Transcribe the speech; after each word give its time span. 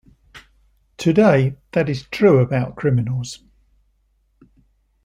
Today 0.97 1.57
that 1.73 1.87
is 1.87 2.07
true 2.07 2.39
about 2.39 2.75
criminals. 2.75 3.43